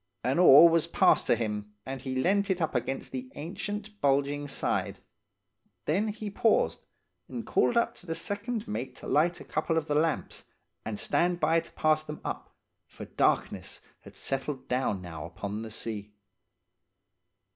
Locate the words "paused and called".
6.31-7.75